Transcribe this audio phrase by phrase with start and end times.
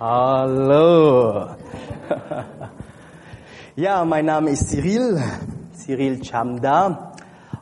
[0.00, 1.48] Hallo.
[3.76, 5.22] Ja, mein Name ist Cyril,
[5.74, 7.12] Cyril Chamda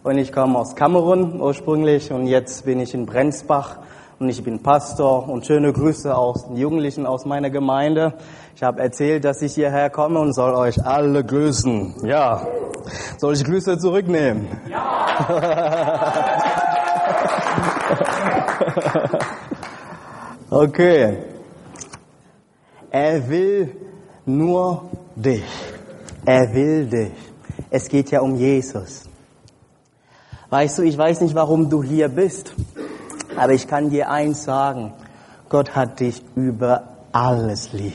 [0.02, 3.78] und ich komme aus Kamerun ursprünglich und jetzt bin ich in Brenzbach
[4.18, 8.14] und ich bin Pastor und schöne Grüße aus den Jugendlichen aus meiner Gemeinde.
[8.56, 12.06] Ich habe erzählt, dass ich hierher komme und soll euch alle grüßen.
[12.06, 12.46] Ja.
[13.18, 14.48] Soll ich Grüße zurücknehmen?
[14.68, 15.28] Ja.
[20.50, 21.27] okay.
[22.90, 23.76] Er will
[24.24, 25.44] nur dich.
[26.24, 27.12] Er will dich.
[27.70, 29.04] Es geht ja um Jesus.
[30.50, 32.54] Weißt du, ich weiß nicht, warum du hier bist,
[33.36, 34.94] aber ich kann dir eins sagen.
[35.48, 37.94] Gott hat dich über alles lieb.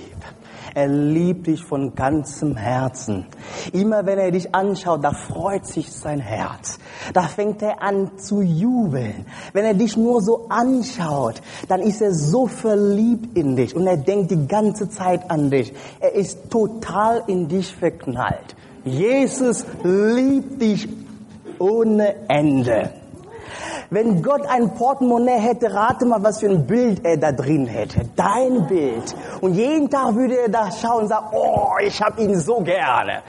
[0.76, 3.26] Er liebt dich von ganzem Herzen.
[3.72, 6.80] Immer wenn er dich anschaut, da freut sich sein Herz.
[7.14, 9.26] Da fängt er an zu jubeln.
[9.54, 13.98] Wenn er dich nur so anschaut, dann ist er so verliebt in dich und er
[13.98, 15.74] denkt die ganze Zeit an dich.
[16.00, 18.56] Er ist total in dich verknallt.
[18.84, 20.90] Jesus liebt dich
[21.60, 23.03] ohne Ende.
[23.94, 28.10] Wenn Gott ein Portemonnaie hätte, rate mal, was für ein Bild er da drin hätte.
[28.16, 29.16] Dein Bild.
[29.40, 33.22] Und jeden Tag würde er da schauen und sagen, oh, ich hab ihn so gerne.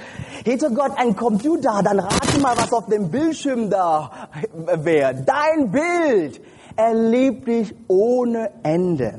[0.42, 4.10] Hätte Gott ein Computer, dann rate mal, was auf dem Bildschirm da
[4.76, 5.14] wäre.
[5.16, 6.40] Dein Bild.
[6.76, 9.18] Er liebt dich ohne Ende.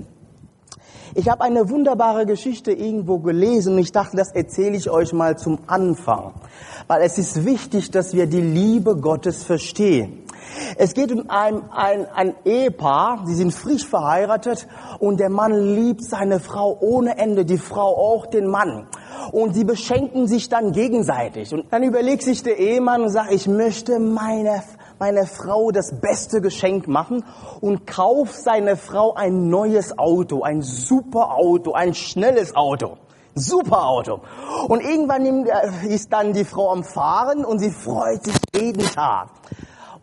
[1.14, 5.38] Ich habe eine wunderbare Geschichte irgendwo gelesen und ich dachte, das erzähle ich euch mal
[5.38, 6.34] zum Anfang,
[6.88, 10.25] weil es ist wichtig, dass wir die Liebe Gottes verstehen.
[10.78, 14.68] Es geht um ein, ein, ein Ehepaar, die sind frisch verheiratet
[15.00, 18.88] und der Mann liebt seine Frau ohne Ende, die Frau auch den Mann.
[19.32, 21.54] Und sie beschenken sich dann gegenseitig.
[21.54, 24.64] Und dann überlegt sich der Ehemann und sagt, ich möchte meine,
[25.00, 27.24] meine Frau das beste Geschenk machen
[27.62, 32.98] und kauft seine Frau ein neues Auto, ein super Auto, ein schnelles Auto.
[33.38, 34.22] Super Auto.
[34.70, 35.46] Und irgendwann
[35.90, 39.28] ist dann die Frau am Fahren und sie freut sich jeden Tag.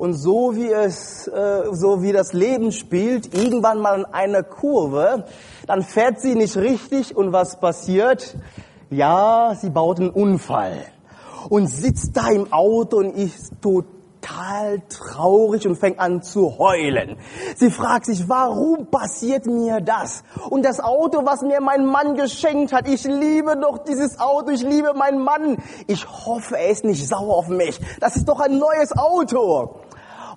[0.03, 5.27] Und so wie es, äh, so wie das Leben spielt, irgendwann mal in einer Kurve,
[5.69, 8.35] dann fährt sie nicht richtig und was passiert?
[8.91, 10.87] Ja, sie baut einen Unfall
[11.51, 17.17] und sitzt da im Auto und ist total total traurig und fängt an zu heulen.
[17.57, 20.23] Sie fragt sich, warum passiert mir das?
[20.49, 24.63] Und das Auto, was mir mein Mann geschenkt hat, ich liebe doch dieses Auto, ich
[24.63, 25.57] liebe meinen Mann.
[25.87, 27.81] Ich hoffe, er ist nicht sauer auf mich.
[28.01, 29.82] Das ist doch ein neues Auto.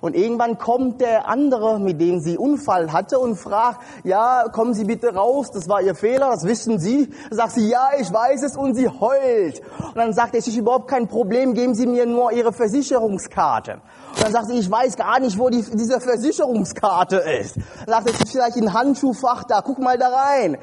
[0.00, 4.84] Und irgendwann kommt der andere, mit dem sie Unfall hatte und fragt, ja, kommen Sie
[4.84, 7.12] bitte raus, das war Ihr Fehler, das wissen Sie.
[7.30, 9.60] Sagt sie, ja, ich weiß es und sie heult.
[9.80, 13.80] Und dann sagt er, es ist überhaupt kein Problem, geben Sie mir nur Ihre Versicherungskarte.
[14.16, 17.56] Und dann sagt sie, ich weiß gar nicht, wo die, diese Versicherungskarte ist.
[17.86, 20.56] Dann sagt er, es ist vielleicht ein Handschuhfach da, guck mal da rein.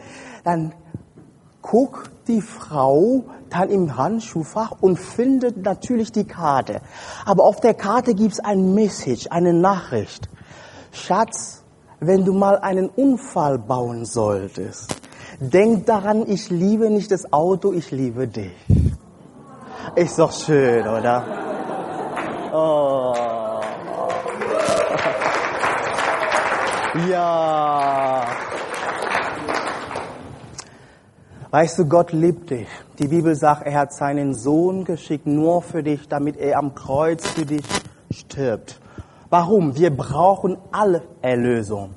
[0.43, 0.73] Dann
[1.63, 6.81] guckt die Frau dann im Handschuhfach und findet natürlich die Karte.
[7.25, 10.29] Aber auf der Karte gibt es ein Message, eine Nachricht.
[10.91, 11.63] Schatz,
[11.99, 14.95] wenn du mal einen Unfall bauen solltest,
[15.39, 18.53] denk daran, ich liebe nicht das Auto, ich liebe dich.
[19.95, 21.25] Ist doch schön, oder?
[22.53, 23.13] Oh.
[27.09, 28.22] Ja.
[31.53, 32.67] Weißt du, Gott liebt dich.
[32.97, 37.27] Die Bibel sagt, er hat seinen Sohn geschickt nur für dich, damit er am Kreuz
[37.27, 37.63] für dich
[38.11, 38.81] stirbt.
[39.29, 39.75] Warum?
[39.77, 41.91] Wir brauchen alle Erlösung.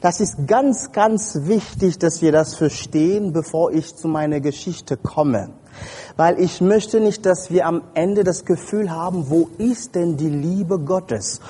[0.00, 5.50] Das ist ganz, ganz wichtig, dass wir das verstehen, bevor ich zu meiner Geschichte komme
[6.16, 10.28] weil ich möchte nicht, dass wir am Ende das Gefühl haben, wo ist denn die
[10.28, 11.40] Liebe Gottes?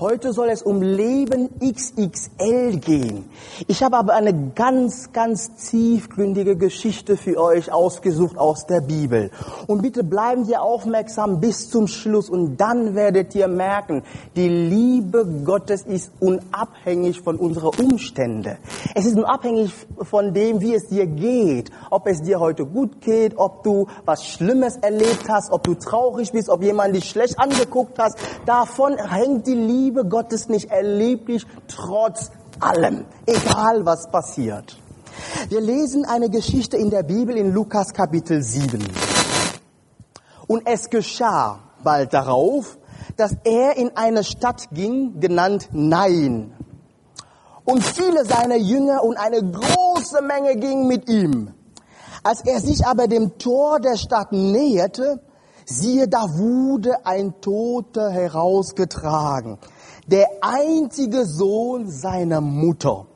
[0.00, 3.28] Heute soll es um Leben XXL gehen.
[3.68, 9.30] Ich habe aber eine ganz, ganz tiefgründige Geschichte für euch ausgesucht aus der Bibel.
[9.66, 14.02] Und bitte bleiben Sie aufmerksam bis zum Schluss und dann werdet ihr merken,
[14.36, 18.58] die Liebe Gottes ist unabhängig von unserer Umstände.
[18.94, 23.36] Es ist unabhängig von dem, wie es dir geht, ob es dir heute gut geht,
[23.36, 23.73] ob du
[24.04, 28.16] was Schlimmes erlebt hast, ob du traurig bist, ob jemand dich schlecht angeguckt hast,
[28.46, 32.30] davon hängt die Liebe Gottes nicht erleblich trotz
[32.60, 34.76] allem, egal was passiert.
[35.48, 38.82] Wir lesen eine Geschichte in der Bibel in Lukas Kapitel 7.
[40.46, 42.78] Und es geschah bald darauf,
[43.16, 46.52] dass er in eine Stadt ging, genannt Nein.
[47.64, 51.53] Und viele seiner Jünger und eine große Menge gingen mit ihm.
[52.24, 55.20] Als er sich aber dem Tor der Stadt näherte,
[55.66, 59.58] siehe, da wurde ein Toter herausgetragen,
[60.06, 63.06] der einzige Sohn seiner Mutter.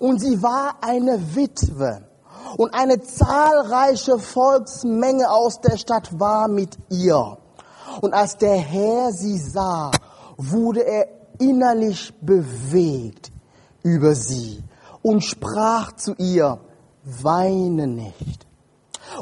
[0.00, 2.08] Und sie war eine Witwe.
[2.56, 7.36] Und eine zahlreiche Volksmenge aus der Stadt war mit ihr.
[8.00, 9.90] Und als der Herr sie sah,
[10.38, 11.06] wurde er
[11.38, 13.30] innerlich bewegt
[13.82, 14.62] über sie
[15.02, 16.60] und sprach zu ihr,
[17.04, 18.46] weine nicht.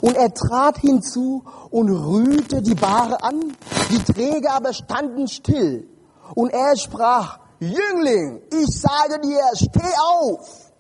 [0.00, 3.56] Und er trat hinzu und rührte die Bahre an,
[3.90, 5.88] die Träger aber standen still.
[6.34, 10.72] Und er sprach, Jüngling, ich sage dir, steh auf.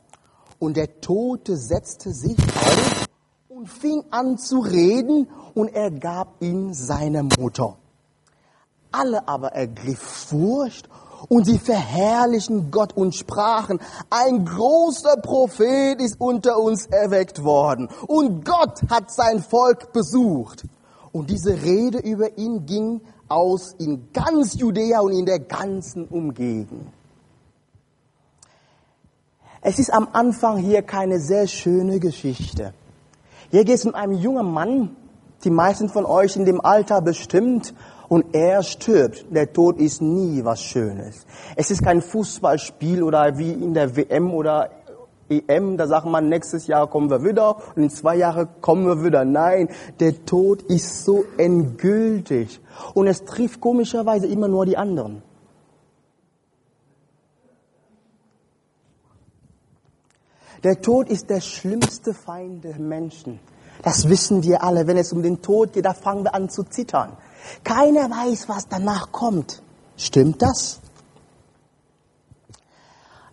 [0.58, 3.06] Und der Tote setzte sich auf
[3.48, 7.76] und fing an zu reden und er gab ihn seiner Mutter.
[8.90, 10.88] Alle aber ergriff Furcht
[11.28, 13.80] und sie verherrlichen Gott und sprachen,
[14.10, 20.64] ein großer Prophet ist unter uns erweckt worden und Gott hat sein Volk besucht.
[21.12, 26.86] Und diese Rede über ihn ging aus in ganz Judäa und in der ganzen Umgegend.
[29.60, 32.74] Es ist am Anfang hier keine sehr schöne Geschichte.
[33.50, 34.96] Hier geht es um einen jungen Mann,
[35.44, 37.74] die meisten von euch in dem Alter bestimmt,
[38.08, 39.26] und er stirbt.
[39.30, 41.26] Der Tod ist nie was Schönes.
[41.56, 44.70] Es ist kein Fußballspiel oder wie in der WM oder
[45.28, 49.04] EM, da sagt man, nächstes Jahr kommen wir wieder und in zwei Jahren kommen wir
[49.04, 49.24] wieder.
[49.24, 49.68] Nein,
[50.00, 52.60] der Tod ist so endgültig.
[52.94, 55.22] Und es trifft komischerweise immer nur die anderen.
[60.64, 63.40] Der Tod ist der schlimmste Feind der Menschen.
[63.82, 64.86] Das wissen wir alle.
[64.86, 67.16] Wenn es um den Tod geht, da fangen wir an zu zittern.
[67.64, 69.62] Keiner weiß, was danach kommt.
[69.96, 70.80] Stimmt das?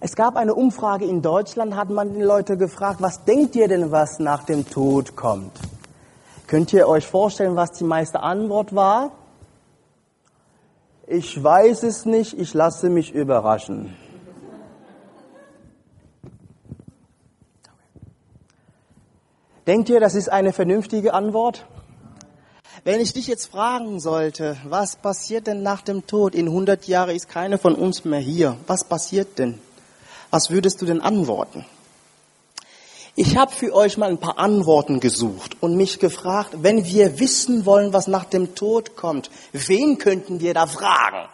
[0.01, 3.91] Es gab eine Umfrage in Deutschland, hat man die Leute gefragt, was denkt ihr denn,
[3.91, 5.59] was nach dem Tod kommt?
[6.47, 9.11] Könnt ihr euch vorstellen, was die meiste Antwort war?
[11.05, 13.95] Ich weiß es nicht, ich lasse mich überraschen.
[19.67, 21.65] Denkt ihr, das ist eine vernünftige Antwort?
[22.85, 26.33] Wenn ich dich jetzt fragen sollte, was passiert denn nach dem Tod?
[26.33, 28.57] In 100 Jahren ist keiner von uns mehr hier.
[28.67, 29.59] Was passiert denn?
[30.29, 31.65] Was würdest du denn antworten?
[33.15, 37.65] Ich habe für euch mal ein paar Antworten gesucht und mich gefragt, wenn wir wissen
[37.65, 41.27] wollen, was nach dem Tod kommt, wen könnten wir da fragen?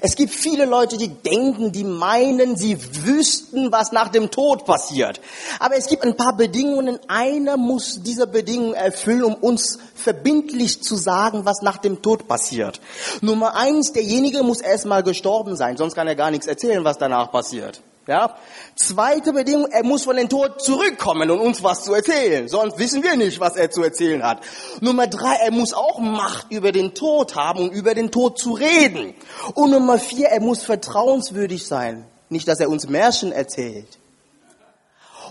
[0.00, 5.20] Es gibt viele Leute, die denken, die meinen, sie wüssten, was nach dem Tod passiert.
[5.58, 6.98] Aber es gibt ein paar Bedingungen.
[7.08, 12.80] Einer muss diese Bedingungen erfüllen, um uns verbindlich zu sagen, was nach dem Tod passiert.
[13.20, 17.30] Nummer eins, derjenige muss erstmal gestorben sein, sonst kann er gar nichts erzählen, was danach
[17.30, 17.80] passiert.
[18.08, 18.34] Ja?
[18.74, 22.48] Zweite Bedingung, er muss von den Tod zurückkommen und uns was zu erzählen.
[22.48, 24.40] Sonst wissen wir nicht, was er zu erzählen hat.
[24.80, 28.54] Nummer drei, er muss auch Macht über den Tod haben und über den Tod zu
[28.54, 29.12] reden.
[29.54, 32.06] Und Nummer vier, er muss vertrauenswürdig sein.
[32.30, 33.98] Nicht, dass er uns Märchen erzählt.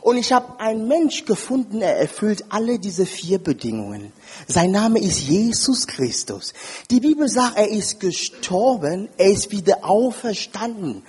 [0.02, 4.14] Und ich habe einen Mensch gefunden, er erfüllt alle diese vier Bedingungen.
[4.48, 6.54] Sein Name ist Jesus Christus.
[6.92, 11.04] Die Bibel sagt, er ist gestorben, er ist wieder auferstanden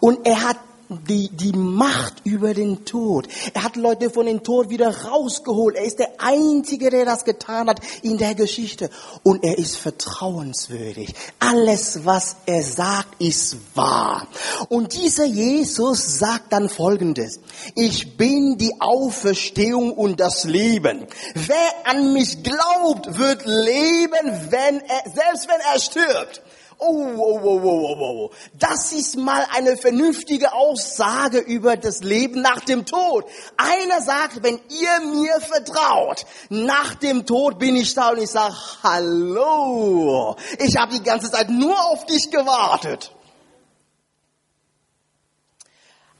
[0.00, 0.58] und er hat
[0.88, 3.28] die, die Macht über den Tod.
[3.52, 5.76] Er hat Leute von dem Tod wieder rausgeholt.
[5.76, 8.90] Er ist der Einzige, der das getan hat in der Geschichte.
[9.22, 11.14] Und er ist vertrauenswürdig.
[11.38, 14.26] Alles, was er sagt, ist wahr.
[14.68, 17.40] Und dieser Jesus sagt dann Folgendes.
[17.74, 21.06] Ich bin die Auferstehung und das Leben.
[21.34, 26.42] Wer an mich glaubt, wird leben, wenn er, selbst wenn er stirbt.
[26.78, 28.30] Oh, oh, oh, oh, oh, oh.
[28.54, 33.24] Das ist mal eine vernünftige Aussage über das Leben nach dem Tod.
[33.56, 38.54] Einer sagt, wenn ihr mir vertraut, nach dem Tod bin ich da und ich sage,
[38.82, 43.12] hallo, ich habe die ganze Zeit nur auf dich gewartet.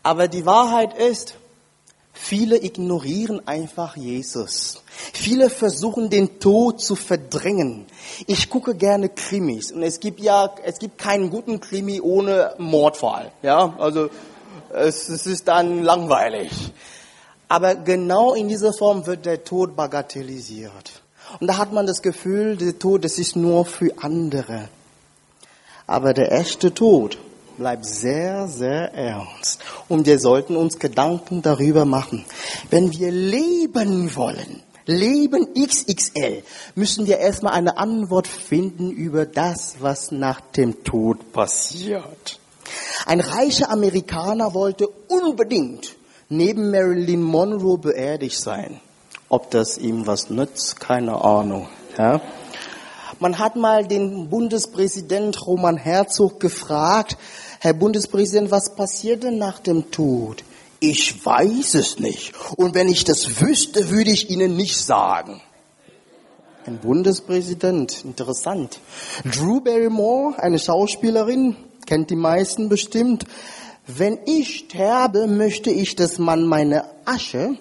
[0.02, 1.34] Aber die Wahrheit ist,
[2.16, 4.82] Viele ignorieren einfach Jesus.
[5.12, 7.86] Viele versuchen den Tod zu verdrängen.
[8.28, 13.32] Ich gucke gerne Krimis und es gibt ja, es gibt keinen guten Krimi ohne Mordfall.
[13.42, 14.10] Ja, also
[14.72, 16.50] es, es ist dann langweilig.
[17.48, 21.02] Aber genau in dieser Form wird der Tod bagatellisiert.
[21.40, 24.68] Und da hat man das Gefühl, der Tod, das ist nur für andere.
[25.86, 27.18] Aber der echte Tod,
[27.56, 29.60] bleibt sehr, sehr ernst.
[29.88, 32.24] Und wir sollten uns Gedanken darüber machen.
[32.70, 36.42] Wenn wir leben wollen, Leben XXL,
[36.74, 42.38] müssen wir erstmal eine Antwort finden über das, was nach dem Tod passiert.
[43.06, 45.96] Ein reicher Amerikaner wollte unbedingt
[46.28, 48.80] neben Marilyn Monroe beerdigt sein.
[49.28, 51.68] Ob das ihm was nützt, keine Ahnung.
[51.96, 52.20] Ja?
[53.20, 57.16] Man hat mal den Bundespräsident Roman Herzog gefragt,
[57.64, 60.44] Herr Bundespräsident, was passiert denn nach dem Tod?
[60.80, 62.34] Ich weiß es nicht.
[62.58, 65.40] Und wenn ich das wüsste, würde ich Ihnen nicht sagen.
[66.66, 68.80] Ein Bundespräsident, interessant.
[69.24, 71.56] Drew Barrymore, eine Schauspielerin,
[71.86, 73.24] kennt die meisten bestimmt.
[73.86, 77.56] Wenn ich sterbe, möchte ich, dass man meine Asche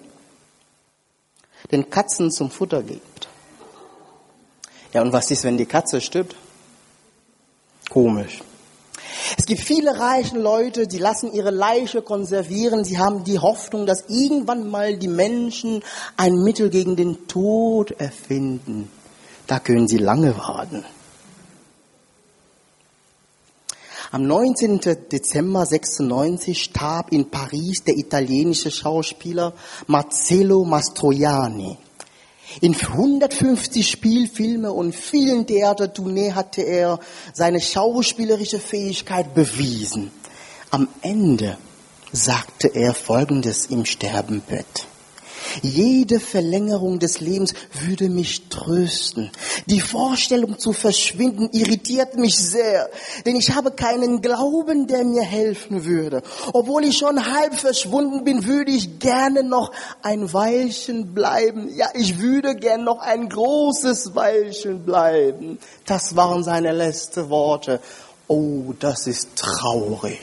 [1.72, 3.28] den Katzen zum Futter gibt.
[4.92, 6.36] Ja, und was ist, wenn die Katze stirbt?
[7.88, 8.42] Komisch.
[9.38, 12.84] Es gibt viele reiche Leute, die lassen ihre Leiche konservieren.
[12.84, 15.82] Sie haben die Hoffnung, dass irgendwann mal die Menschen
[16.16, 18.90] ein Mittel gegen den Tod erfinden.
[19.46, 20.84] Da können sie lange warten.
[24.14, 24.80] Am 19.
[25.10, 29.54] Dezember 96 starb in Paris der italienische Schauspieler
[29.88, 31.78] Marcello Mastroianni.
[32.60, 37.00] In 150 Spielfilme und vielen Theatertournee hatte er
[37.32, 40.10] seine schauspielerische Fähigkeit bewiesen.
[40.70, 41.56] Am Ende
[42.12, 44.86] sagte er Folgendes im Sterbenbett.
[45.62, 49.30] Jede Verlängerung des Lebens würde mich trösten.
[49.66, 52.90] Die Vorstellung zu verschwinden irritiert mich sehr,
[53.24, 56.22] denn ich habe keinen Glauben, der mir helfen würde.
[56.52, 59.72] Obwohl ich schon halb verschwunden bin, würde ich gerne noch
[60.02, 61.68] ein Weilchen bleiben.
[61.74, 65.58] Ja, ich würde gern noch ein großes Weilchen bleiben.
[65.86, 67.80] Das waren seine letzten Worte.
[68.26, 70.20] Oh, das ist traurig.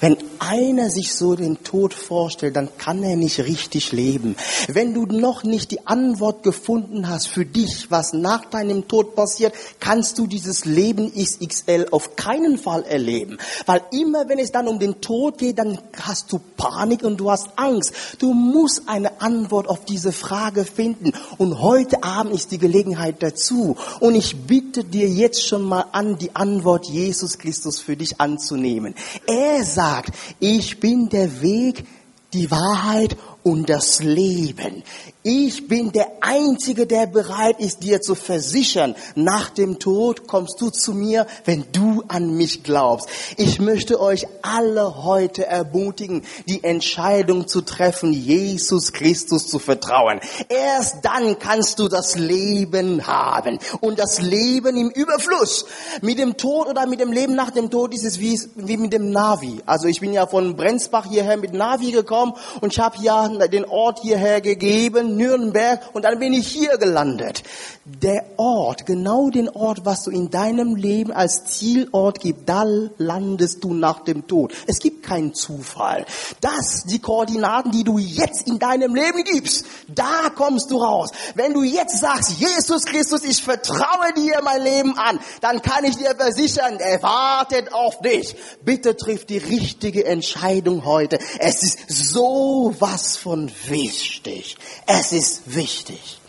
[0.00, 4.36] Wenn einer sich so den Tod vorstellt, dann kann er nicht richtig leben.
[4.68, 9.54] Wenn du noch nicht die Antwort gefunden hast für dich, was nach deinem Tod passiert,
[9.80, 13.38] kannst du dieses Leben XXL auf keinen Fall erleben.
[13.66, 17.30] Weil immer wenn es dann um den Tod geht, dann hast du Panik und du
[17.30, 17.92] hast Angst.
[18.18, 21.12] Du musst eine Antwort auf diese Frage finden.
[21.38, 23.76] Und heute Abend ist die Gelegenheit dazu.
[24.00, 28.94] Und ich bitte dir jetzt schon mal an, die Antwort Jesus Christus für dich anzunehmen.
[29.26, 31.84] Er sagt, ich bin der Weg,
[32.32, 34.82] die Wahrheit und das Leben.
[35.26, 40.68] Ich bin der Einzige, der bereit ist, dir zu versichern, nach dem Tod kommst du
[40.68, 43.08] zu mir, wenn du an mich glaubst.
[43.38, 50.20] Ich möchte euch alle heute ermutigen, die Entscheidung zu treffen, Jesus Christus zu vertrauen.
[50.50, 55.64] Erst dann kannst du das Leben haben und das Leben im Überfluss.
[56.02, 58.92] Mit dem Tod oder mit dem Leben nach dem Tod ist es wie, wie mit
[58.92, 59.62] dem Navi.
[59.64, 63.64] Also ich bin ja von Brenzbach hierher mit Navi gekommen und ich habe ja den
[63.64, 67.42] Ort hierher gegeben Nürnberg und dann bin ich hier gelandet.
[67.84, 72.64] Der Ort, genau den Ort, was du in deinem Leben als Zielort gibt, da
[72.98, 74.54] landest du nach dem Tod.
[74.66, 76.06] Es gibt keinen Zufall.
[76.40, 81.10] Das, die Koordinaten, die du jetzt in deinem Leben gibst, da kommst du raus.
[81.34, 85.96] Wenn du jetzt sagst, Jesus Christus, ich vertraue dir mein Leben an, dann kann ich
[85.96, 88.34] dir versichern, er wartet auf dich.
[88.64, 91.18] Bitte triff die richtige Entscheidung heute.
[91.38, 94.56] Es ist so was von wichtig.
[94.86, 96.20] Es ist wichtig.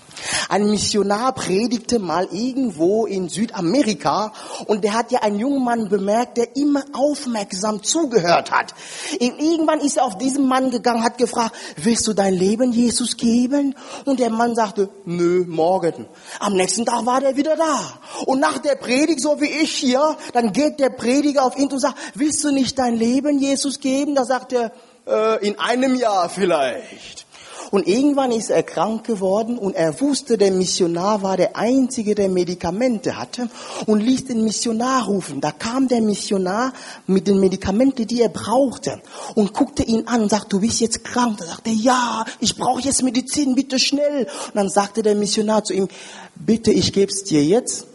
[0.49, 4.33] Ein Missionar predigte mal irgendwo in Südamerika
[4.65, 8.73] und der hat ja einen jungen Mann bemerkt, der immer aufmerksam zugehört hat.
[9.19, 13.75] Irgendwann ist er auf diesen Mann gegangen, hat gefragt, willst du dein Leben Jesus geben?
[14.05, 16.07] Und der Mann sagte, nö, morgen.
[16.39, 17.79] Am nächsten Tag war der wieder da.
[18.25, 21.79] Und nach der Predigt, so wie ich hier, dann geht der Prediger auf ihn und
[21.79, 24.15] sagt, willst du nicht dein Leben Jesus geben?
[24.15, 24.71] Da sagt er,
[25.07, 27.24] äh, in einem Jahr vielleicht.
[27.71, 32.29] Und irgendwann ist er krank geworden und er wusste, der Missionar war der Einzige, der
[32.29, 33.49] Medikamente hatte
[33.85, 35.41] und ließ den Missionar rufen.
[35.41, 36.73] Da kam der Missionar
[37.07, 39.01] mit den Medikamenten, die er brauchte
[39.35, 41.37] und guckte ihn an und sagte, du bist jetzt krank.
[41.37, 44.23] Da sagte er, ja, ich brauche jetzt Medizin, bitte schnell.
[44.47, 45.87] Und dann sagte der Missionar zu ihm,
[46.35, 47.87] bitte, ich gebe es dir jetzt,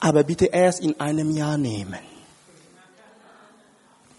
[0.00, 2.07] aber bitte erst in einem Jahr nehmen.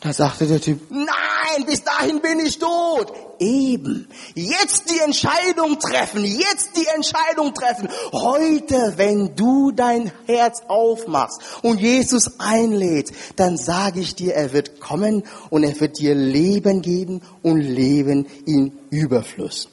[0.02, 3.12] Da sagte der Typ, nein, bis dahin bin ich tot.
[3.38, 4.08] Eben.
[4.34, 6.24] Jetzt die Entscheidung treffen.
[6.24, 7.90] Jetzt die Entscheidung treffen.
[8.14, 14.80] Heute, wenn du dein Herz aufmachst und Jesus einlädst, dann sage ich dir, er wird
[14.80, 19.68] kommen und er wird dir Leben geben und Leben in Überfluss.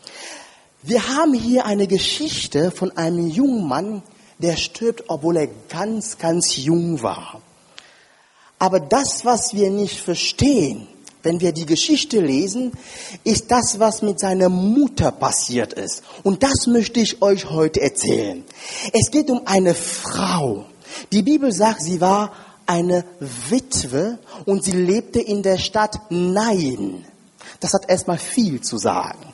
[0.83, 4.03] Wir haben hier eine Geschichte von einem jungen Mann,
[4.39, 7.41] der stirbt, obwohl er ganz, ganz jung war.
[8.59, 10.87] Aber das, was wir nicht verstehen,
[11.23, 12.73] wenn wir die Geschichte lesen,
[13.25, 16.03] ist das, was mit seiner Mutter passiert ist.
[16.23, 18.45] Und das möchte ich euch heute erzählen.
[18.93, 20.67] Es geht um eine Frau.
[21.13, 22.33] Die Bibel sagt, sie war
[22.67, 23.05] eine
[23.49, 27.05] Witwe und sie lebte in der Stadt Nain.
[27.61, 29.33] Das hat erstmal viel zu sagen.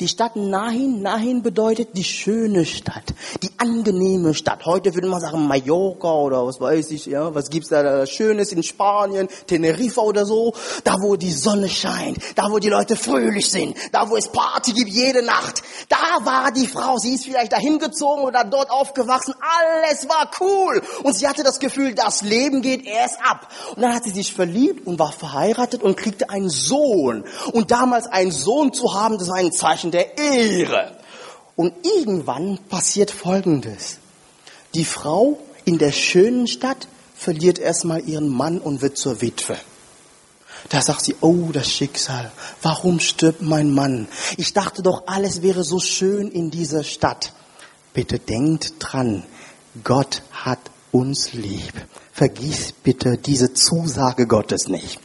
[0.00, 4.64] Die Stadt Nahin, Nahin bedeutet die schöne Stadt, die angenehme Stadt.
[4.66, 8.52] Heute würde man sagen Mallorca oder was weiß ich, ja, was gibt's da, da Schönes
[8.52, 10.54] in Spanien, Teneriffa oder so,
[10.84, 14.72] da wo die Sonne scheint, da wo die Leute fröhlich sind, da wo es Party
[14.72, 15.62] gibt jede Nacht.
[15.88, 20.82] Da war die Frau, sie ist vielleicht dahin gezogen oder dort aufgewachsen, alles war cool
[21.02, 23.48] und sie hatte das Gefühl, das Leben geht erst ab.
[23.74, 27.24] Und dann hat sie sich verliebt und war verheiratet und kriegte einen Sohn.
[27.52, 29.52] Und damals einen Sohn zu haben, das war ein
[29.90, 30.92] der Ehre.
[31.56, 33.98] Und irgendwann passiert Folgendes.
[34.74, 39.56] Die Frau in der schönen Stadt verliert erstmal ihren Mann und wird zur Witwe.
[40.68, 42.30] Da sagt sie, oh, das Schicksal,
[42.60, 44.06] warum stirbt mein Mann?
[44.36, 47.32] Ich dachte doch, alles wäre so schön in dieser Stadt.
[47.94, 49.24] Bitte denkt dran,
[49.82, 50.58] Gott hat
[50.92, 51.72] uns lieb.
[52.16, 55.00] Vergiss bitte diese Zusage Gottes nicht.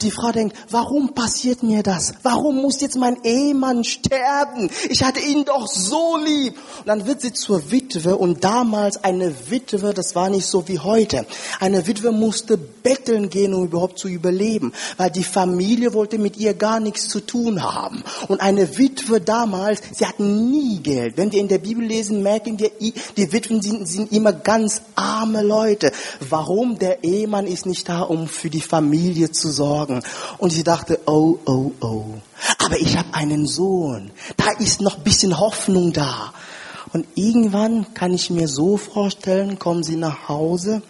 [0.00, 2.14] Die Frau denkt, warum passiert mir das?
[2.22, 4.70] Warum muss jetzt mein Ehemann sterben?
[4.88, 6.54] Ich hatte ihn doch so lieb.
[6.78, 10.78] Und dann wird sie zur Witwe und damals eine Witwe, das war nicht so wie
[10.78, 11.26] heute.
[11.60, 16.54] Eine Witwe musste betteln gehen, um überhaupt zu überleben, weil die Familie wollte mit ihr
[16.54, 18.02] gar nichts zu tun haben.
[18.28, 21.18] Und eine Witwe damals, sie hatten nie Geld.
[21.18, 25.42] Wenn wir in der Bibel lesen, merken wir, die Witwen sind, sind immer ganz arme
[25.42, 25.92] Leute.
[26.30, 26.53] Warum?
[26.54, 26.78] Warum?
[26.78, 30.04] Der Ehemann ist nicht da, um für die Familie zu sorgen.
[30.38, 32.04] Und sie dachte, oh, oh, oh.
[32.58, 34.12] Aber ich habe einen Sohn.
[34.36, 36.32] Da ist noch ein bisschen Hoffnung da.
[36.92, 40.82] Und irgendwann kann ich mir so vorstellen, kommen sie nach Hause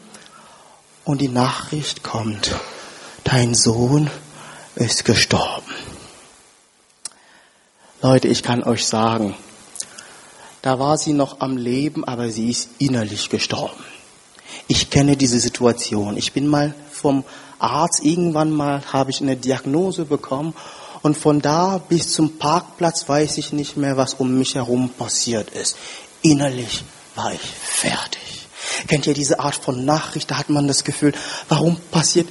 [1.06, 2.54] und die Nachricht kommt,
[3.25, 4.11] dein Sohn
[4.75, 5.73] ist gestorben.
[8.02, 9.35] Leute, ich kann euch sagen,
[10.61, 13.94] da war sie noch am Leben, aber sie ist innerlich gestorben.
[14.66, 16.16] Ich kenne diese Situation.
[16.16, 17.25] Ich bin mal vom
[17.59, 20.54] Arzt, irgendwann mal habe ich eine Diagnose bekommen
[21.02, 25.50] und von da bis zum Parkplatz weiß ich nicht mehr, was um mich herum passiert
[25.50, 25.76] ist.
[26.23, 28.49] Innerlich war ich fertig.
[28.87, 30.30] Kennt ihr diese Art von Nachricht?
[30.30, 31.12] Da hat man das Gefühl,
[31.49, 32.28] warum passiert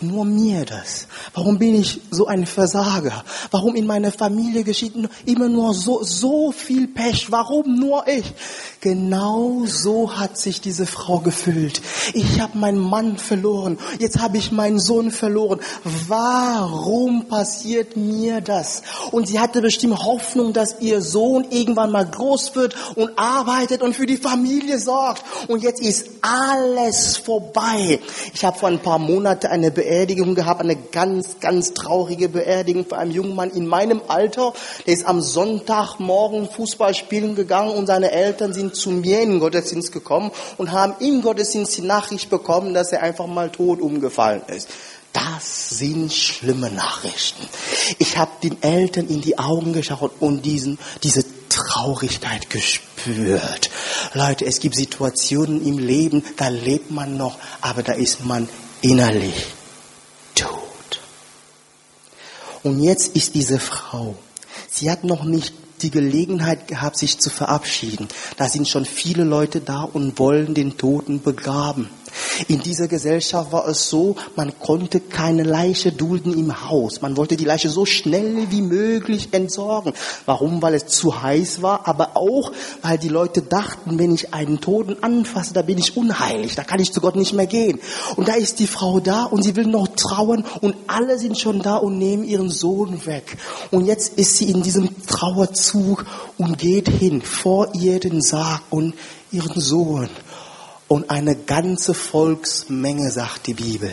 [0.00, 1.06] nur mir das?
[1.34, 3.24] Warum bin ich so ein Versager?
[3.50, 4.94] Warum in meiner Familie geschieht
[5.26, 7.30] immer nur so, so viel Pech?
[7.30, 8.32] Warum nur ich?
[8.80, 11.80] Genau so hat sich diese Frau gefühlt.
[12.14, 13.78] Ich habe meinen Mann verloren.
[13.98, 15.60] Jetzt habe ich meinen Sohn verloren.
[16.06, 18.82] Warum passiert mir das?
[19.10, 23.94] Und sie hatte bestimmt Hoffnung, dass ihr Sohn irgendwann mal groß wird und arbeitet und
[23.94, 25.24] für die Familie sorgt.
[25.48, 27.98] Und jetzt ist alles vorbei.
[28.32, 32.96] Ich habe vor ein paar Monaten eine Beerdigung gehabt, eine ganz, ganz traurige Beerdigung für
[32.96, 34.52] einen jungen Mann in meinem Alter.
[34.86, 39.40] Der ist am Sonntagmorgen Fußball spielen gegangen und seine Eltern sind zu mir in den
[39.40, 44.42] Gottesdienst gekommen und haben im Gottesdienst die Nachricht bekommen, dass er einfach mal tot umgefallen
[44.48, 44.68] ist.
[45.12, 47.48] Das sind schlimme Nachrichten.
[47.98, 53.70] Ich habe den Eltern in die Augen geschaut und diesen, diese Traurigkeit gespürt.
[54.14, 58.48] Leute, es gibt Situationen im Leben, da lebt man noch, aber da ist man
[58.82, 59.46] innerlich
[60.34, 61.00] tot.
[62.62, 64.16] Und jetzt ist diese Frau,
[64.68, 68.08] sie hat noch nicht die Gelegenheit gehabt, sich zu verabschieden.
[68.36, 71.88] Da sind schon viele Leute da und wollen den Toten begraben.
[72.48, 77.00] In dieser Gesellschaft war es so, man konnte keine Leiche dulden im Haus.
[77.02, 79.92] Man wollte die Leiche so schnell wie möglich entsorgen.
[80.26, 80.62] Warum?
[80.62, 82.52] Weil es zu heiß war, aber auch,
[82.82, 86.80] weil die Leute dachten, wenn ich einen Toten anfasse, da bin ich unheilig, da kann
[86.80, 87.80] ich zu Gott nicht mehr gehen.
[88.16, 91.60] Und da ist die Frau da und sie will noch trauern und alle sind schon
[91.60, 93.36] da und nehmen ihren Sohn weg.
[93.70, 98.94] Und jetzt ist sie in diesem Trauerzug und geht hin vor ihr den Sarg und
[99.30, 100.08] ihren Sohn
[100.88, 103.92] und eine ganze Volksmenge, sagt die Bibel.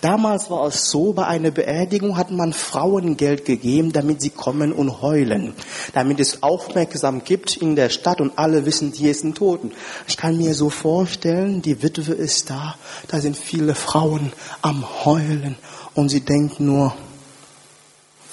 [0.00, 4.72] Damals war es so, bei einer Beerdigung hat man Frauen Geld gegeben, damit sie kommen
[4.72, 5.52] und heulen,
[5.94, 9.72] damit es Aufmerksam gibt in der Stadt und alle wissen, hier ist ein Toten.
[10.06, 12.76] Ich kann mir so vorstellen, die Witwe ist da,
[13.08, 15.56] da sind viele Frauen am Heulen
[15.94, 16.94] und sie denkt nur,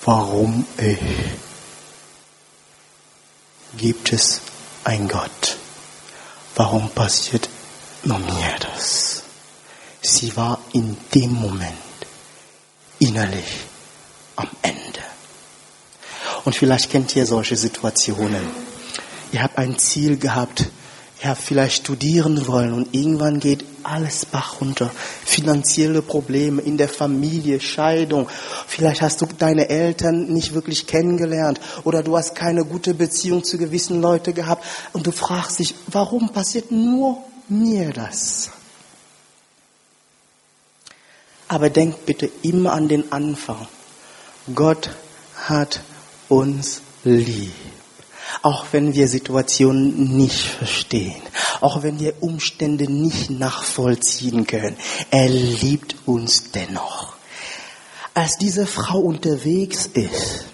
[0.04, 1.00] warum ich?
[3.78, 4.42] Gibt es
[4.84, 5.58] ein Gott?
[6.56, 7.50] Warum passiert
[8.60, 9.24] das.
[10.02, 11.74] Sie war in dem Moment
[13.00, 13.66] innerlich
[14.36, 14.80] am Ende.
[16.44, 18.44] Und vielleicht kennt ihr solche Situationen.
[19.32, 20.66] Ihr habt ein Ziel gehabt,
[21.22, 24.92] ihr habt vielleicht studieren wollen und irgendwann geht alles Bach runter.
[25.26, 28.30] Finanzielle Probleme in der Familie, Scheidung.
[28.68, 33.58] Vielleicht hast du deine Eltern nicht wirklich kennengelernt oder du hast keine gute Beziehung zu
[33.58, 34.64] gewissen Leuten gehabt
[34.94, 37.18] und du fragst dich, warum passiert nur
[37.50, 38.52] mir das.
[41.48, 43.68] Aber denkt bitte immer an den Anfang.
[44.54, 44.90] Gott
[45.36, 45.82] hat
[46.28, 47.54] uns lieb.
[48.42, 51.22] Auch wenn wir Situationen nicht verstehen,
[51.62, 54.76] auch wenn wir Umstände nicht nachvollziehen können,
[55.12, 57.16] er liebt uns dennoch.
[58.14, 60.46] Als diese Frau unterwegs ist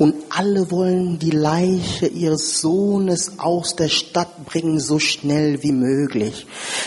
[0.00, 6.46] und alle wollen die Leiche ihres Sohnes aus der Stadt bringen, so schnell wie möglich.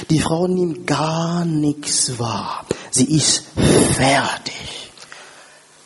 [0.09, 2.65] Die Frau nimmt gar nichts wahr.
[2.89, 4.89] Sie ist fertig.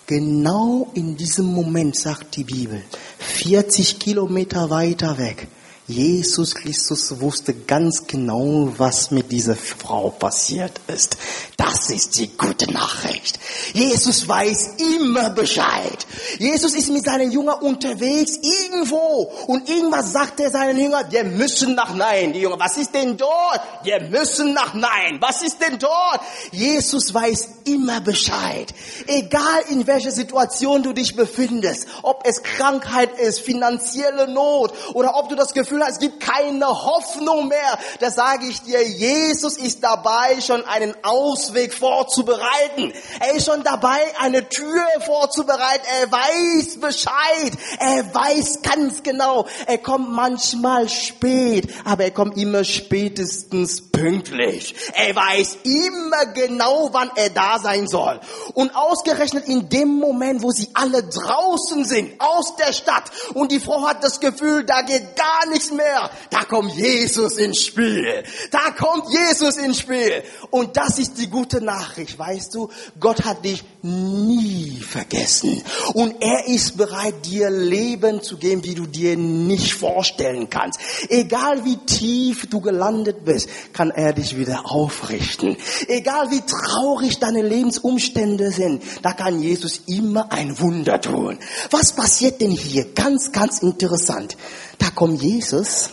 [0.06, 2.82] Genau in diesem Moment sagt die Bibel,
[3.20, 5.50] 40 Kilometer weiter weg,
[5.90, 11.16] Jesus Christus wusste ganz genau, was mit dieser Frau passiert ist.
[11.56, 13.40] Das ist die gute Nachricht.
[13.72, 16.06] Jesus weiß immer Bescheid.
[16.40, 21.74] Jesus ist mit seinen Jüngern unterwegs irgendwo und irgendwas sagt er seinen Jüngern, wir müssen
[21.76, 22.34] nach Nein.
[22.34, 23.62] Die Jünger, was ist denn dort?
[23.84, 25.20] Wir müssen nach Nein.
[25.22, 26.20] Was ist denn dort?
[26.52, 28.74] Jesus weiß immer Bescheid.
[29.08, 35.30] Egal in welcher Situation du dich befindest, ob es Krankheit ist, finanzielle Not oder ob
[35.30, 39.84] du das Gefühl hast, es gibt keine Hoffnung mehr, da sage ich dir, Jesus ist
[39.84, 42.94] dabei, schon einen Ausweg vorzubereiten.
[43.20, 45.86] Er ist schon dabei, eine Tür vorzubereiten.
[46.02, 47.54] Er weiß Bescheid.
[47.80, 49.46] Er weiß ganz genau.
[49.66, 54.76] Er kommt manchmal spät, aber er kommt immer spätestens pünktlich.
[54.94, 58.20] Er weiß immer genau, wann er da sein soll.
[58.54, 63.60] Und ausgerechnet in dem Moment, wo sie alle draußen sind, aus der Stadt, und die
[63.60, 68.24] Frau hat das Gefühl, da geht gar nichts mehr, da kommt Jesus ins Spiel.
[68.52, 70.24] Da kommt Jesus ins Spiel.
[70.50, 72.70] Und das ist die gute Nachricht, weißt du?
[73.00, 75.62] Gott hat dich nie vergessen.
[75.94, 80.80] Und er ist bereit, dir Leben zu geben, wie du dir nicht vorstellen kannst.
[81.10, 85.58] Egal wie tief du gelandet bist, kann er dich wieder aufrichten.
[85.88, 91.40] Egal wie traurig deine Lebensumstände sind, da kann Jesus immer ein Wunder tun.
[91.72, 92.94] Was passiert denn hier?
[92.94, 94.38] Ganz, ganz interessant.
[94.78, 95.92] Da kommt Jesus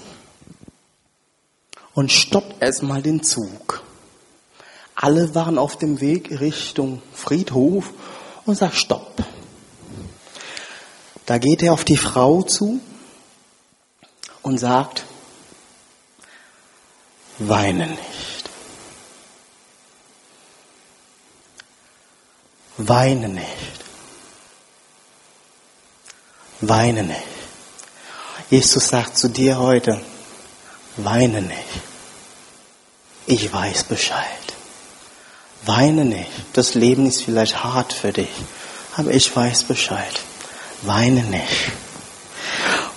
[1.95, 3.83] und stoppt erstmal den Zug.
[4.95, 7.93] Alle waren auf dem Weg Richtung Friedhof
[8.45, 9.25] und sagt Stopp.
[11.27, 12.81] Da geht er auf die Frau zu
[14.43, 15.05] und sagt,
[17.39, 18.51] weine nicht.
[22.77, 23.47] Weine nicht.
[26.61, 27.34] Weine nicht.
[28.51, 30.01] Jesus sagt zu dir heute,
[30.97, 31.59] weine nicht.
[33.27, 34.25] Ich weiß Bescheid.
[35.65, 36.31] Weine nicht.
[36.53, 38.29] Das Leben ist vielleicht hart für dich,
[38.97, 40.21] aber ich weiß Bescheid.
[40.83, 41.73] Weine nicht.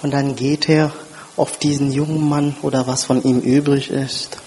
[0.02, 0.92] Und dann geht er
[1.38, 4.38] auf diesen jungen Mann oder was von ihm übrig ist.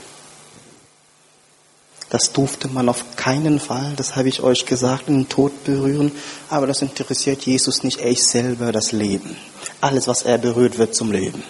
[2.10, 6.10] Das durfte man auf keinen Fall, das habe ich euch gesagt, in den Tod berühren.
[6.48, 9.36] Aber das interessiert Jesus nicht, er ist selber das Leben.
[9.80, 11.42] Alles, was er berührt, wird zum Leben.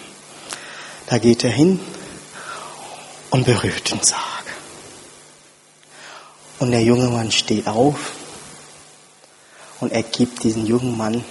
[1.07, 1.79] Da geht er hin
[3.31, 4.21] und berührt den Sarg.
[6.59, 8.13] Und der junge Mann steht auf
[9.79, 11.23] und er gibt diesen jungen Mann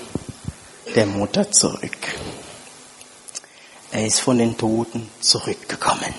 [0.96, 1.96] der Mutter zurück.
[3.92, 6.14] Er ist von den Toten zurückgekommen.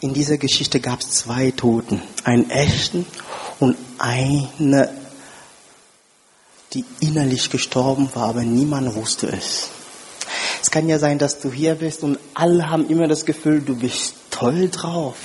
[0.00, 3.06] In dieser Geschichte gab es zwei Toten, einen echten
[3.60, 4.88] und eine,
[6.72, 9.68] die innerlich gestorben war, aber niemand wusste es.
[10.62, 13.76] Es kann ja sein, dass du hier bist und alle haben immer das Gefühl, du
[13.76, 15.16] bist toll drauf.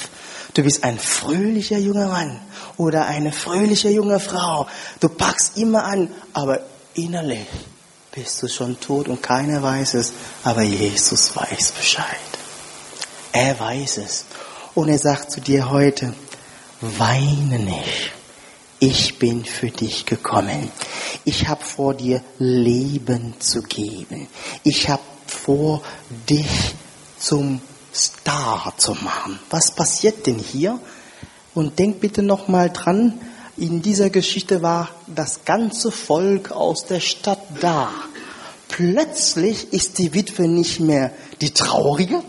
[0.53, 2.39] Du bist ein fröhlicher junger Mann
[2.75, 4.67] oder eine fröhliche junge Frau.
[4.99, 6.59] Du packst immer an, aber
[6.93, 7.47] innerlich
[8.11, 10.11] bist du schon tot und keiner weiß es,
[10.43, 12.05] aber Jesus weiß Bescheid.
[13.31, 14.25] Er weiß es.
[14.75, 16.13] Und er sagt zu dir heute,
[16.81, 18.11] weine nicht.
[18.79, 20.71] Ich bin für dich gekommen.
[21.23, 24.27] Ich habe vor dir Leben zu geben.
[24.63, 25.81] Ich habe vor
[26.29, 26.73] dich
[27.19, 27.61] zum
[27.93, 29.39] Star zu machen.
[29.49, 30.79] Was passiert denn hier?
[31.53, 33.19] Und denk bitte noch mal dran,
[33.57, 37.91] in dieser Geschichte war das ganze Volk aus der Stadt da.
[38.67, 41.11] Plötzlich ist die Witwe nicht mehr
[41.41, 42.23] die Traurige,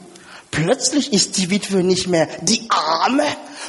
[0.51, 3.25] plötzlich ist die Witwe nicht mehr die Arme,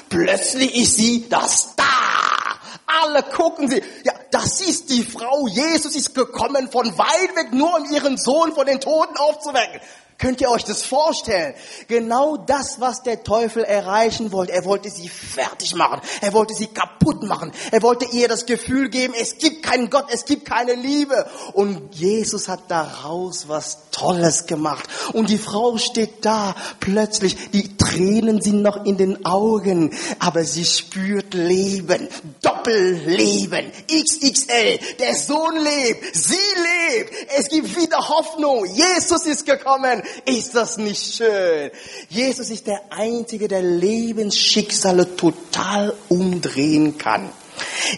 [0.10, 2.60] plötzlich ist sie das Star.
[3.02, 3.82] Alle gucken sie.
[4.04, 5.48] Ja, das ist die Frau.
[5.48, 9.80] Jesus ist gekommen von weit weg, nur um ihren Sohn von den Toten aufzuwecken.
[10.24, 11.54] Könnt ihr euch das vorstellen?
[11.90, 14.54] Genau das, was der Teufel erreichen wollte.
[14.54, 16.00] Er wollte sie fertig machen.
[16.22, 17.52] Er wollte sie kaputt machen.
[17.72, 21.30] Er wollte ihr das Gefühl geben, es gibt keinen Gott, es gibt keine Liebe.
[21.52, 24.88] Und Jesus hat daraus was Tolles gemacht.
[25.12, 30.64] Und die Frau steht da, plötzlich, die Tränen sind noch in den Augen, aber sie
[30.64, 32.08] spürt Leben,
[32.42, 34.80] Doppelleben, XXL.
[35.00, 37.14] Der Sohn lebt, sie lebt.
[37.38, 38.66] Es gibt wieder Hoffnung.
[38.66, 40.02] Jesus ist gekommen.
[40.26, 41.72] Ist das nicht schön?
[42.10, 47.30] Jesus ist der Einzige, der Lebensschicksale total umdrehen kann.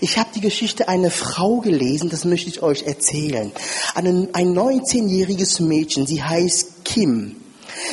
[0.02, 3.52] Ich habe die Geschichte einer Frau gelesen, das möchte ich euch erzählen.
[3.94, 7.38] Ein, ein 19-jähriges Mädchen, sie heißt Kim.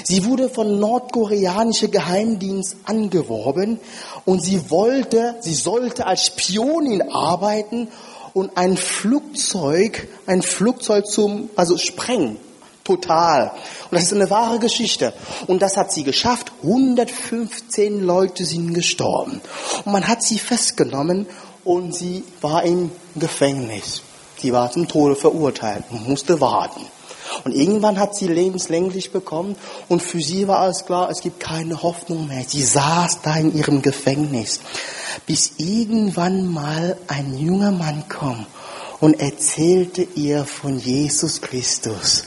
[0.05, 3.79] Sie wurde von nordkoreanischer Geheimdienst angeworben
[4.25, 7.89] und sie wollte, sie sollte als Spionin arbeiten
[8.33, 12.37] und ein Flugzeug, ein Flugzeug zum, also sprengen.
[12.85, 13.53] Total.
[13.91, 15.13] Und das ist eine wahre Geschichte.
[15.47, 16.53] Und das hat sie geschafft.
[16.63, 19.41] 115 Leute sind gestorben.
[19.85, 21.27] Und man hat sie festgenommen
[21.65, 24.03] und sie war im Gefängnis.
[24.39, 26.85] Sie war zum Tode verurteilt und musste warten.
[27.45, 29.57] Und irgendwann hat sie lebenslänglich bekommen
[29.89, 32.45] und für sie war alles klar, es gibt keine Hoffnung mehr.
[32.47, 34.61] Sie saß da in ihrem Gefängnis,
[35.27, 38.47] bis irgendwann mal ein junger Mann kommt
[39.03, 42.23] und erzählte ihr von Jesus Christus.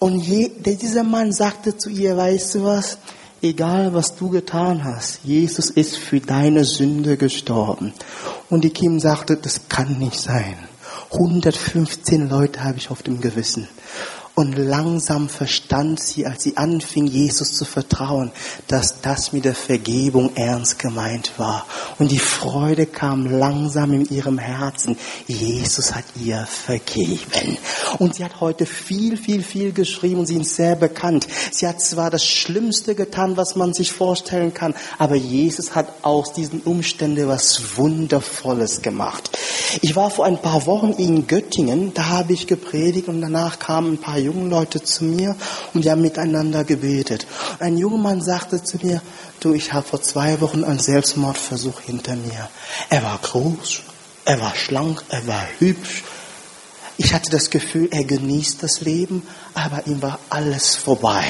[0.00, 2.98] Und je, dieser Mann sagte zu ihr, weißt du was?
[3.40, 7.94] Egal was du getan hast, Jesus ist für deine Sünde gestorben.
[8.50, 10.56] Und die Kim sagte, das kann nicht sein.
[11.10, 13.66] 115 Leute habe ich auf dem Gewissen.
[14.40, 18.32] Und langsam verstand sie, als sie anfing, Jesus zu vertrauen,
[18.68, 21.66] dass das mit der Vergebung ernst gemeint war.
[21.98, 24.96] Und die Freude kam langsam in ihrem Herzen.
[25.26, 27.58] Jesus hat ihr vergeben.
[27.98, 31.26] Und sie hat heute viel, viel, viel geschrieben und sie ist sehr bekannt.
[31.52, 36.32] Sie hat zwar das Schlimmste getan, was man sich vorstellen kann, aber Jesus hat aus
[36.32, 39.36] diesen Umständen was Wundervolles gemacht.
[39.82, 43.92] Ich war vor ein paar Wochen in Göttingen, da habe ich gepredigt und danach kamen
[43.92, 45.36] ein paar jungen Leute zu mir
[45.74, 47.26] und wir haben miteinander gebetet.
[47.58, 49.02] Ein junger Mann sagte zu mir,
[49.40, 52.48] du, ich habe vor zwei Wochen einen Selbstmordversuch hinter mir.
[52.88, 53.80] Er war groß,
[54.24, 56.04] er war schlank, er war hübsch.
[57.02, 59.22] Ich hatte das Gefühl, er genießt das Leben,
[59.54, 61.24] aber ihm war alles vorbei.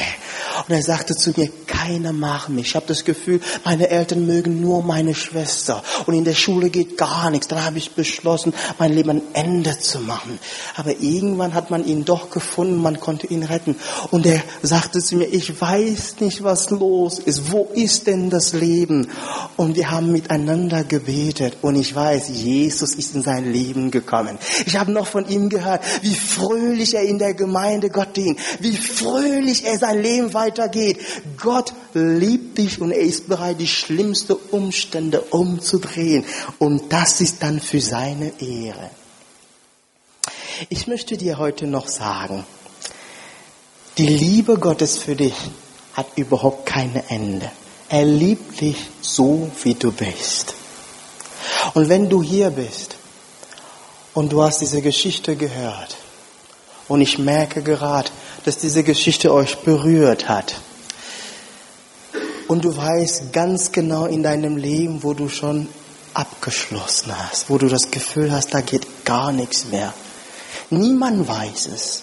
[0.66, 2.66] Und er sagte zu mir, keiner mag mich.
[2.66, 5.84] Ich habe das Gefühl, meine Eltern mögen nur meine Schwester.
[6.06, 7.46] Und in der Schule geht gar nichts.
[7.46, 10.40] Dann habe ich beschlossen, mein Leben ein Ende zu machen.
[10.74, 13.76] Aber irgendwann hat man ihn doch gefunden, man konnte ihn retten.
[14.10, 17.52] Und er sagte zu mir, ich weiß nicht, was los ist.
[17.52, 19.08] Wo ist denn das Leben?
[19.56, 21.58] Und wir haben miteinander gebetet.
[21.62, 24.36] Und ich weiß, Jesus ist in sein Leben gekommen.
[24.66, 25.59] Ich habe noch von ihm gehört,
[26.02, 28.38] wie fröhlich er in der Gemeinde Gott dient.
[28.60, 30.98] Wie fröhlich er sein Leben weitergeht.
[31.36, 36.24] Gott liebt dich und er ist bereit, die schlimmsten Umstände umzudrehen.
[36.58, 38.90] Und das ist dann für seine Ehre.
[40.68, 42.44] Ich möchte dir heute noch sagen,
[43.98, 45.34] die Liebe Gottes für dich
[45.94, 47.50] hat überhaupt keine Ende.
[47.88, 50.54] Er liebt dich so, wie du bist.
[51.74, 52.96] Und wenn du hier bist
[54.14, 55.96] und du hast diese Geschichte gehört
[56.88, 58.10] und ich merke gerade,
[58.44, 60.54] dass diese Geschichte euch berührt hat.
[62.48, 65.68] Und du weißt ganz genau in deinem Leben, wo du schon
[66.14, 69.94] abgeschlossen hast, wo du das Gefühl hast, da geht gar nichts mehr.
[70.70, 72.02] Niemand weiß es.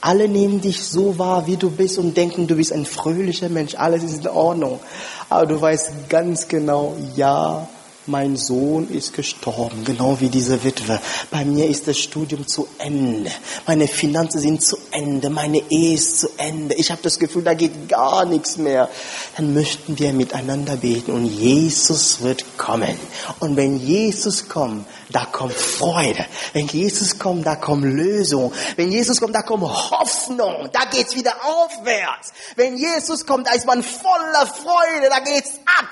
[0.00, 3.74] Alle nehmen dich so wahr, wie du bist und denken, du bist ein fröhlicher Mensch,
[3.74, 4.80] alles ist in Ordnung.
[5.28, 7.68] Aber du weißt ganz genau, ja,
[8.06, 11.00] mein Sohn ist gestorben, genau wie diese Witwe.
[11.30, 13.30] Bei mir ist das Studium zu Ende.
[13.66, 15.30] Meine Finanzen sind zu Ende.
[15.30, 16.74] Meine Ehe ist zu Ende.
[16.74, 18.88] Ich habe das Gefühl, da geht gar nichts mehr.
[19.36, 22.98] Dann möchten wir miteinander beten und Jesus wird kommen.
[23.38, 26.26] Und wenn Jesus kommt, da kommt Freude.
[26.54, 28.52] Wenn Jesus kommt, da kommt Lösung.
[28.76, 30.68] Wenn Jesus kommt, da kommt Hoffnung.
[30.72, 32.32] Da geht's wieder aufwärts.
[32.56, 35.08] Wenn Jesus kommt, da ist man voller Freude.
[35.08, 35.88] Da geht's ab.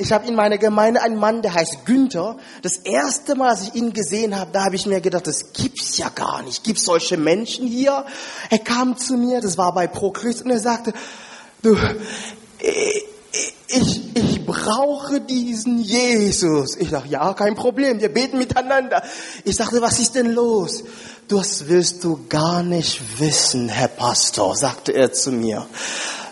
[0.00, 2.36] Ich habe in meiner Gemeinde einen Mann, der heißt Günther.
[2.62, 5.98] Das erste Mal, als ich ihn gesehen habe, da habe ich mir gedacht, das gibt's
[5.98, 6.62] ja gar nicht.
[6.62, 8.06] Gibt's solche Menschen hier?
[8.48, 10.92] Er kam zu mir, das war bei Pro Christ, und er sagte,
[11.62, 11.76] du,
[13.68, 16.76] ich, ich brauche diesen Jesus.
[16.76, 19.02] Ich dachte, ja, kein Problem, wir beten miteinander.
[19.44, 20.84] Ich sagte, was ist denn los?
[21.26, 25.66] Das willst du gar nicht wissen, Herr Pastor, sagte er zu mir.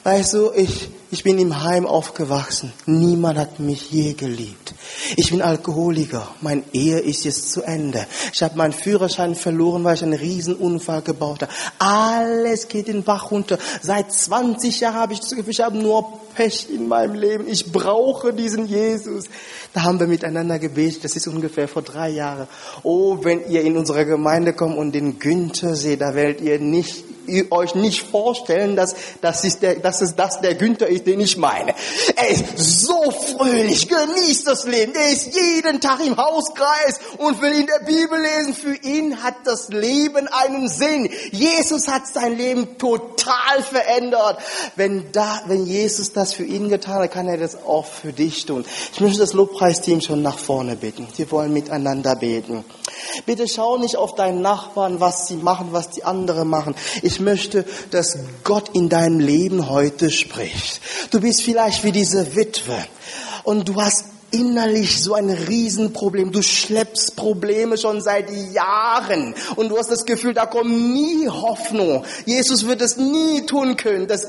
[0.06, 2.72] Weißt du, ich, ich bin im Heim aufgewachsen.
[2.86, 4.72] Niemand hat mich je geliebt.
[5.16, 6.28] Ich bin Alkoholiker.
[6.40, 8.06] Mein Ehe ist jetzt zu Ende.
[8.32, 11.52] Ich habe meinen Führerschein verloren, weil ich einen Riesenunfall gebaut habe.
[11.80, 13.58] Alles geht den Bach runter.
[13.82, 17.48] Seit 20 Jahren habe ich das Gefühl, ich habe nur Pech in meinem Leben.
[17.48, 19.24] Ich brauche diesen Jesus.
[19.72, 21.04] Da haben wir miteinander gebetet.
[21.04, 22.46] Das ist ungefähr vor drei Jahren.
[22.82, 27.04] Oh, wenn ihr in unsere Gemeinde kommt und den Günther seht, da werdet ihr nicht
[27.50, 31.36] euch nicht vorstellen, dass, dass, ist der, dass es das der Günther ist, den ich
[31.36, 31.74] meine.
[32.14, 34.94] Er ist so fröhlich, genießt das Leben.
[34.94, 38.54] Er ist jeden Tag im Hauskreis und will in der Bibel lesen.
[38.54, 41.10] Für ihn hat das Leben einen Sinn.
[41.32, 44.38] Jesus hat sein Leben total verändert.
[44.76, 48.46] Wenn da, wenn Jesus das für ihn getan hat, kann er das auch für dich
[48.46, 48.64] tun.
[48.92, 51.06] Ich möchte das Lobpreisteam schon nach vorne bitten.
[51.16, 52.64] Wir wollen miteinander beten.
[53.24, 56.74] Bitte schau nicht auf deinen Nachbarn, was sie machen, was die anderen machen.
[57.02, 60.80] Ich möchte, dass Gott in deinem Leben heute spricht.
[61.10, 62.76] Du bist vielleicht wie diese Witwe
[63.44, 66.32] und du hast innerlich so ein Riesenproblem.
[66.32, 72.04] Du schleppst Probleme schon seit Jahren und du hast das Gefühl, da kommt nie Hoffnung.
[72.24, 74.06] Jesus wird es nie tun können.
[74.06, 74.26] Das,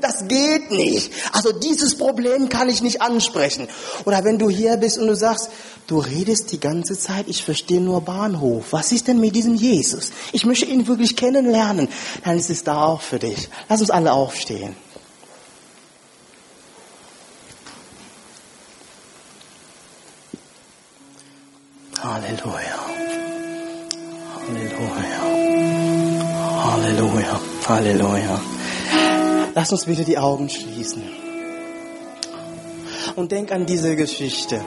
[0.00, 1.12] das geht nicht.
[1.32, 3.68] Also dieses Problem kann ich nicht ansprechen.
[4.04, 5.50] Oder wenn du hier bist und du sagst,
[5.86, 8.66] du redest die ganze Zeit, ich verstehe nur Bahnhof.
[8.72, 10.10] Was ist denn mit diesem Jesus?
[10.32, 11.88] Ich möchte ihn wirklich kennenlernen.
[12.24, 13.48] Dann ist es da auch für dich.
[13.68, 14.76] Lass uns alle aufstehen.
[22.04, 22.78] Halleluja.
[24.36, 25.20] Halleluja.
[26.64, 27.40] Halleluja.
[27.66, 28.40] Halleluja.
[29.54, 31.02] Lass uns bitte die Augen schließen.
[33.16, 34.60] Und denk an diese Geschichte.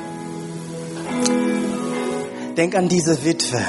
[2.58, 3.62] Denk an diese Witwe.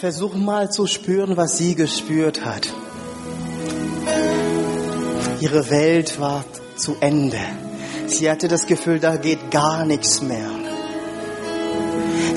[0.00, 2.72] Versuch mal zu spüren, was sie gespürt hat.
[5.40, 6.42] Ihre Welt war
[6.76, 7.40] zu Ende.
[8.06, 10.67] Sie hatte das Gefühl, da geht gar nichts mehr.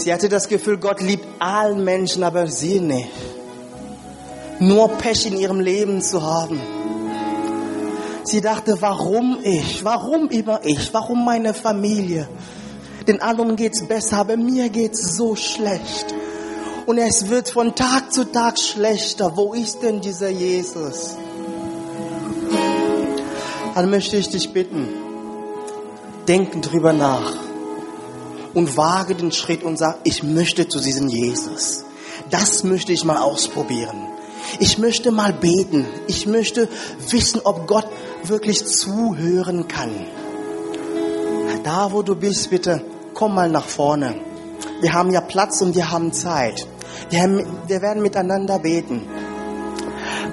[0.01, 3.11] Sie hatte das Gefühl, Gott liebt allen Menschen, aber sie nicht.
[4.57, 6.59] Nur Pech in ihrem Leben zu haben.
[8.23, 9.85] Sie dachte, warum ich?
[9.85, 10.91] Warum immer ich?
[10.91, 12.27] Warum meine Familie?
[13.07, 16.15] Den anderen geht's besser, aber mir geht's so schlecht.
[16.87, 19.33] Und es wird von Tag zu Tag schlechter.
[19.35, 21.15] Wo ist denn dieser Jesus?
[23.75, 24.89] Dann möchte ich dich bitten,
[26.27, 27.50] denken drüber nach
[28.53, 31.85] und wage den Schritt und sag, ich möchte zu diesem Jesus.
[32.29, 34.07] Das möchte ich mal ausprobieren.
[34.59, 35.85] Ich möchte mal beten.
[36.07, 36.67] Ich möchte
[37.09, 37.87] wissen, ob Gott
[38.23, 39.91] wirklich zuhören kann.
[41.63, 42.83] Da, wo du bist, bitte,
[43.13, 44.15] komm mal nach vorne.
[44.81, 46.65] Wir haben ja Platz und wir haben Zeit.
[47.09, 49.07] Wir, haben, wir werden miteinander beten.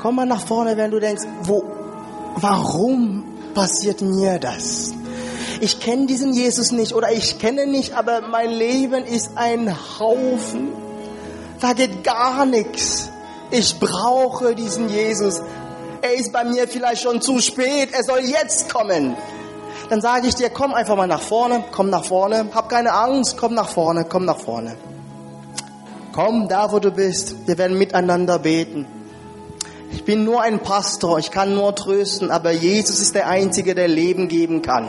[0.01, 1.63] Komm mal nach vorne, wenn du denkst, wo,
[2.37, 4.95] warum passiert mir das?
[5.61, 10.69] Ich kenne diesen Jesus nicht oder ich kenne nicht, aber mein Leben ist ein Haufen.
[11.61, 13.11] Da geht gar nichts.
[13.51, 15.41] Ich brauche diesen Jesus.
[16.03, 17.91] Er ist bei mir vielleicht schon zu spät.
[17.93, 19.17] Er soll jetzt kommen.
[19.89, 23.37] Dann sage ich dir, komm einfach mal nach vorne, komm nach vorne, hab keine Angst,
[23.39, 24.77] komm nach vorne, komm nach vorne.
[26.13, 27.47] Komm da, wo du bist.
[27.47, 28.87] Wir werden miteinander beten.
[29.91, 33.89] Ich bin nur ein Pastor, ich kann nur trösten, aber Jesus ist der Einzige, der
[33.89, 34.89] Leben geben kann.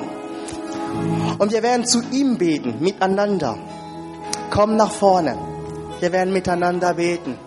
[1.40, 3.58] Und wir werden zu ihm beten, miteinander.
[4.52, 5.38] Komm nach vorne.
[6.00, 7.38] Wir werden miteinander beten.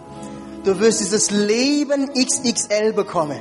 [0.64, 3.40] Du wirst dieses Leben XXL bekommen.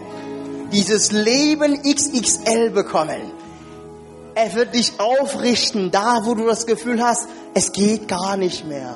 [0.72, 3.32] Dieses Leben XXL bekommen.
[4.36, 8.96] Er wird dich aufrichten, da wo du das Gefühl hast, es geht gar nicht mehr.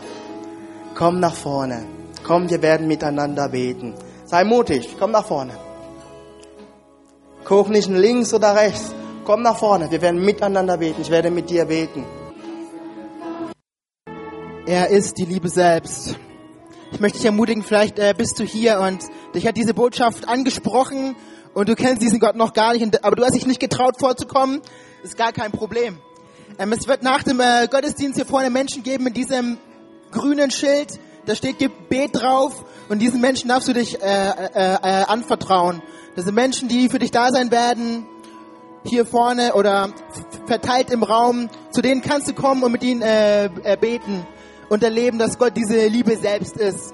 [0.93, 1.85] Komm nach vorne.
[2.23, 3.93] Komm, wir werden miteinander beten.
[4.25, 5.53] Sei mutig, komm nach vorne.
[7.43, 8.91] Guck nicht links oder rechts.
[9.25, 11.01] Komm nach vorne, wir werden miteinander beten.
[11.01, 12.05] Ich werde mit dir beten.
[14.67, 16.15] Er ist die Liebe selbst.
[16.91, 19.01] Ich möchte dich ermutigen, vielleicht äh, bist du hier und
[19.33, 21.15] dich hat diese Botschaft angesprochen
[21.55, 24.61] und du kennst diesen Gott noch gar nicht, aber du hast dich nicht getraut vorzukommen.
[25.01, 25.97] Ist gar kein Problem.
[26.59, 29.57] Ähm, es wird nach dem äh, Gottesdienst hier vorne Menschen geben mit diesem
[30.11, 30.99] grünen Schild.
[31.25, 35.81] Da steht Gebet drauf und diesen Menschen darfst du dich äh, anvertrauen.
[36.15, 38.05] Das sind Menschen, die für dich da sein werden,
[38.87, 39.89] hier vorne oder
[40.45, 41.49] verteilt im Raum.
[41.71, 44.25] Zu denen kannst du kommen und mit ihnen äh, äh, beten
[44.69, 46.93] und erleben, dass Gott diese Liebe selbst ist.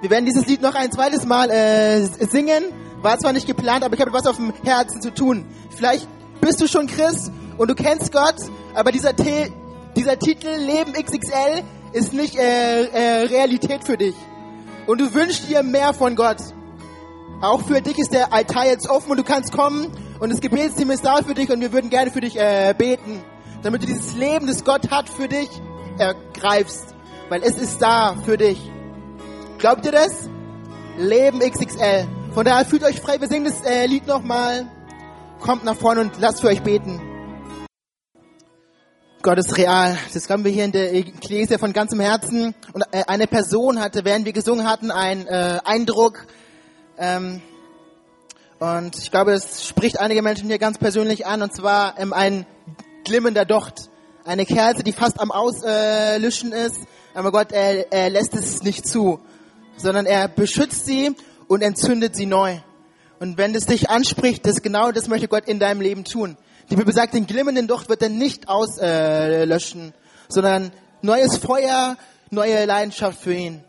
[0.00, 2.64] Wir werden dieses Lied noch ein zweites Mal äh, singen.
[3.00, 5.46] War zwar nicht geplant, aber ich habe was auf dem Herzen zu tun.
[5.70, 6.08] Vielleicht
[6.40, 8.36] bist du schon Christ und du kennst Gott,
[8.74, 9.52] aber dieser, T
[9.96, 14.14] dieser Titel Leben XXL ist nicht äh, äh, Realität für dich.
[14.86, 16.38] Und du wünschst dir mehr von Gott.
[17.40, 19.90] Auch für dich ist der Altar jetzt offen und du kannst kommen
[20.24, 23.22] und das Gebetsteam ist da für dich und wir würden gerne für dich äh, beten.
[23.62, 25.50] damit du dieses Leben, das Gott hat für dich,
[25.98, 26.94] ergreifst.
[27.28, 28.58] Weil es ist da für dich.
[29.58, 30.30] Glaubt ihr das?
[30.96, 32.08] Leben XXL.
[32.32, 33.20] Von daher fühlt euch frei.
[33.20, 34.66] Wir singen das äh, Lied nochmal.
[35.40, 37.02] Kommt nach vorne und lasst für euch beten.
[39.20, 39.98] Gott ist real.
[40.14, 42.54] Das haben wir hier in der Ecclesia von ganzem Herzen.
[42.72, 46.26] Und äh, eine Person hatte, während wir gesungen hatten, einen äh, Eindruck.
[46.96, 47.42] Ähm,
[48.64, 51.42] und ich glaube, es spricht einige Menschen hier ganz persönlich an.
[51.42, 52.46] Und zwar ähm, ein
[53.04, 53.90] glimmender Docht.
[54.24, 56.78] Eine Kerze, die fast am Auslöschen ist.
[57.12, 59.20] Aber Gott, er, er lässt es nicht zu.
[59.76, 61.14] Sondern er beschützt sie
[61.46, 62.56] und entzündet sie neu.
[63.20, 66.38] Und wenn es dich anspricht, das genau das möchte Gott in deinem Leben tun.
[66.70, 69.92] Die Bibel sagt, den glimmenden Docht wird er nicht auslöschen,
[70.28, 71.98] sondern neues Feuer,
[72.30, 73.62] neue Leidenschaft für ihn.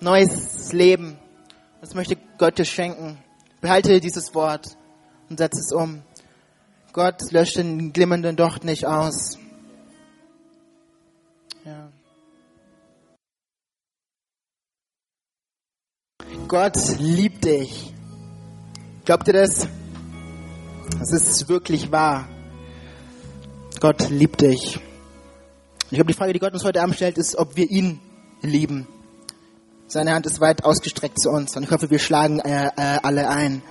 [0.00, 1.18] Neues Leben.
[1.82, 3.18] Das möchte Gott dir schenken.
[3.60, 4.76] Behalte dieses Wort
[5.28, 6.02] und setze es um.
[6.92, 9.38] Gott löscht den glimmenden Docht nicht aus.
[11.64, 11.90] Ja.
[16.46, 17.92] Gott liebt dich.
[19.04, 19.68] Glaubt ihr das?
[20.98, 22.28] Das ist wirklich wahr.
[23.80, 24.80] Gott liebt dich.
[25.90, 28.00] Ich glaube, die Frage, die Gott uns heute Abend stellt, ist, ob wir ihn
[28.42, 28.86] lieben.
[29.90, 33.30] Seine Hand ist weit ausgestreckt zu uns und ich hoffe, wir schlagen äh, äh, alle
[33.30, 33.62] ein.